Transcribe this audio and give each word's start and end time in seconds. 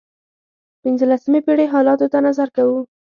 پنځلسمې 0.81 1.39
پېړۍ 1.45 1.67
حالاتو 1.73 2.07
ته 2.13 2.17
نظر 2.27 2.47
کوو. 2.55 2.79